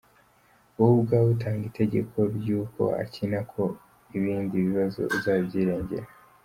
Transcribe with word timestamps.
Wowe 0.75 0.93
ubwawe 0.99 1.27
utanga 1.35 1.63
itegeko 1.71 2.17
ry’uko 2.35 2.81
akina 3.03 3.39
ko 3.51 3.63
ibindi 4.17 4.55
bibazo 4.65 5.01
uzabyirengera!! 5.15 6.07